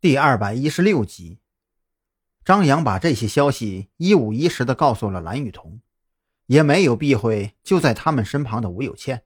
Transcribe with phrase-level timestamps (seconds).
[0.00, 1.40] 第二百一十六集，
[2.44, 5.80] 张扬把这些消息一五一十的告诉了蓝雨桐，
[6.46, 9.24] 也没有避讳就在他们身旁的吴有倩。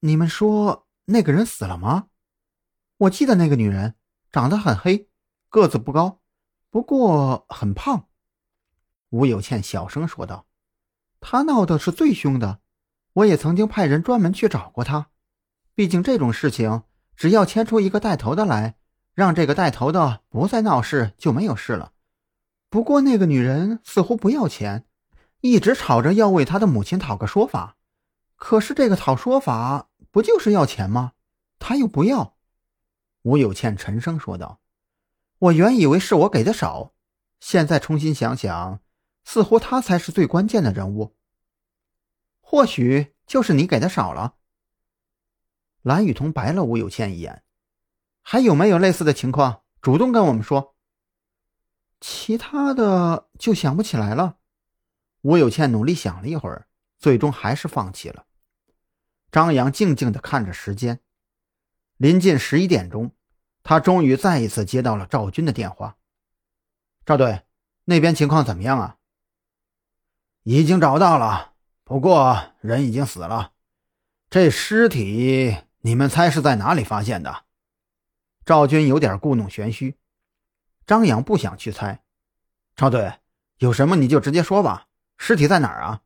[0.00, 2.08] 你们说那个人死了吗？
[2.98, 3.94] 我记得那个女人
[4.30, 5.08] 长得很黑，
[5.48, 6.20] 个子不高，
[6.68, 8.08] 不过很胖。
[9.08, 10.46] 吴有倩小声说道
[11.20, 12.60] ：“她闹的是最凶的，
[13.14, 15.08] 我也曾经派人专门去找过她。
[15.74, 16.82] 毕竟这种事情，
[17.16, 18.76] 只要牵出一个带头的来。”
[19.14, 21.92] 让这个带头的不再闹事就没有事了。
[22.70, 24.86] 不过那个女人似乎不要钱，
[25.40, 27.76] 一直吵着要为她的母亲讨个说法。
[28.36, 31.12] 可是这个讨说法不就是要钱吗？
[31.58, 32.36] 她又不要。
[33.22, 34.60] 吴有倩沉声说道
[35.38, 36.92] ：“我原以为是我给的少，
[37.38, 38.80] 现在重新想想，
[39.24, 41.14] 似乎她才是最关键的人物。
[42.40, 44.34] 或许就是你给的少了。”
[45.82, 47.42] 蓝雨桐白了吴有倩一眼。
[48.32, 49.60] 还有没有类似的情况？
[49.82, 50.74] 主动跟我们说。
[52.00, 54.38] 其他的就想不起来了。
[55.20, 56.66] 吴有倩努力想了一会儿，
[56.98, 58.24] 最终还是放弃了。
[59.30, 61.00] 张扬静静的看着时间，
[61.98, 63.10] 临近十一点钟，
[63.62, 65.98] 他终于再一次接到了赵军的电话。
[67.04, 67.42] 赵队，
[67.84, 68.96] 那边情况怎么样啊？
[70.44, 71.52] 已经找到了，
[71.84, 73.52] 不过人已经死了。
[74.30, 77.44] 这尸体，你们猜是在哪里发现的？
[78.44, 79.96] 赵军有点故弄玄虚，
[80.84, 82.02] 张扬不想去猜。
[82.74, 83.12] 赵队，
[83.58, 84.86] 有什么你就直接说吧。
[85.16, 86.00] 尸体在哪儿啊？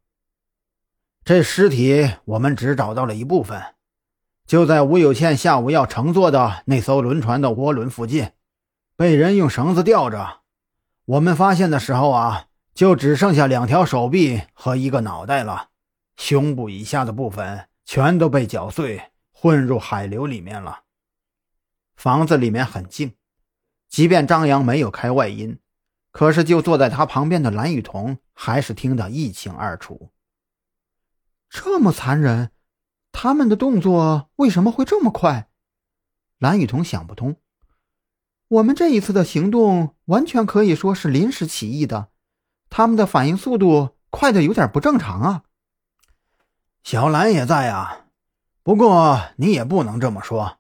[1.25, 3.75] 这尸体我们只找到了一部分，
[4.47, 8.33] 就在吴有倩下午要乘坐的那艘轮船的涡轮附近，
[8.97, 10.41] 被人用绳子吊着。
[11.07, 15.71] 我们发现的时候啊，就只剩下两条手臂和一个脑袋了，
[16.17, 20.81] 胸部以下的部分全都被搅碎，混入海流里面了。
[21.97, 23.15] 房子里面很静，
[23.89, 25.59] 即便张扬没有开外音，
[26.13, 30.13] 可是就坐在他旁边的蓝雨桐还是听得一清二楚。
[31.49, 32.51] 这么残忍，
[33.13, 35.49] 他们的动作为什么会这么快？
[36.39, 37.37] 蓝雨桐想不通。
[38.49, 42.11] 我们这一次的行动完全可以说是临时起意的，
[42.69, 45.43] 他们的反应速度快的有点不正常啊。
[46.85, 48.07] 小兰也在啊，
[48.63, 50.59] 不过你也不能这么说。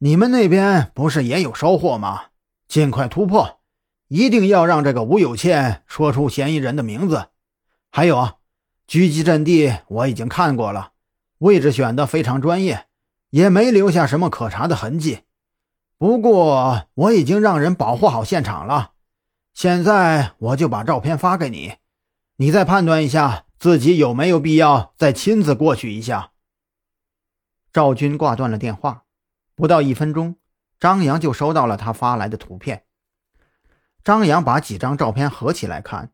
[0.00, 2.26] 你们那边不是也有收获吗？
[2.68, 3.58] 尽快突破，
[4.06, 7.30] 一定要让这个吴有倩说出嫌疑人的名字。
[7.90, 8.36] 还有啊，
[8.86, 10.92] 狙击阵地我已经看过了，
[11.38, 12.86] 位置选的非常专业，
[13.30, 15.22] 也没留下什么可查的痕迹。
[15.96, 18.92] 不过我已经让人保护好现场了，
[19.52, 21.74] 现在我就把照片发给你，
[22.36, 26.30] 你再判断一下自己有没有必要再亲自过去一下。
[27.72, 29.06] 赵军挂断了电话。
[29.58, 30.36] 不到一分钟，
[30.78, 32.84] 张扬就收到了他发来的图片。
[34.04, 36.12] 张扬把几张照片合起来看，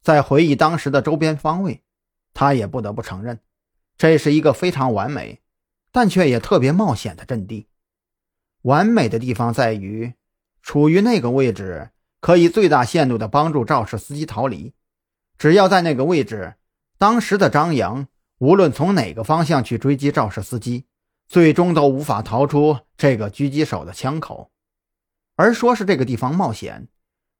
[0.00, 1.82] 在回忆当时的周边方位，
[2.32, 3.40] 他也不得不承认，
[3.98, 5.42] 这是一个非常完美，
[5.90, 7.66] 但却也特别冒险的阵地。
[8.62, 10.14] 完美的地方在于，
[10.62, 11.90] 处于那个位置，
[12.20, 14.72] 可以最大限度地帮助肇事司机逃离。
[15.36, 16.54] 只要在那个位置，
[16.96, 18.06] 当时的张扬
[18.38, 20.86] 无论从哪个方向去追击肇事司机。
[21.26, 24.50] 最终都无法逃出这个狙击手的枪口，
[25.36, 26.88] 而说是这个地方冒险，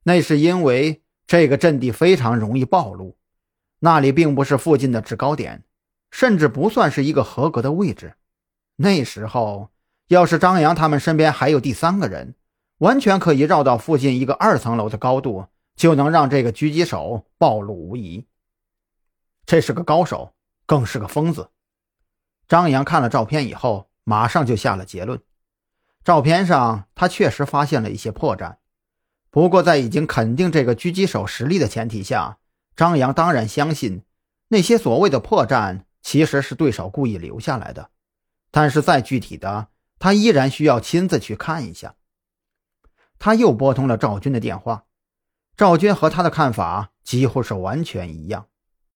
[0.05, 3.17] 那是因为这个阵地非常容易暴露，
[3.81, 5.65] 那里并不是附近的制高点，
[6.11, 8.15] 甚至不算是一个合格的位置。
[8.77, 9.71] 那时候，
[10.09, 12.35] 要是张扬他们身边还有第三个人，
[12.79, 15.47] 完全可以绕到附近一个二层楼的高度，
[15.77, 18.27] 就能让这个狙击手暴露无遗。
[19.47, 20.33] 这是个高手，
[20.67, 21.49] 更是个疯子。
[22.47, 25.21] 张扬看了照片以后，马上就下了结论。
[26.05, 28.57] 照片上他确实发现了一些破绽，
[29.31, 32.39] 不过在已经肯定这个狙击手实力的前提下，
[32.77, 34.03] 张扬当然相信
[34.49, 37.91] 那些所谓的破绽其实是对手故意留下来的。
[38.51, 39.69] 但是再具体的，
[39.99, 41.95] 他依然需要亲自去看一下。
[43.19, 44.85] 他又拨通了赵军的电话，
[45.57, 48.47] 赵军和他的看法几乎是完全一样。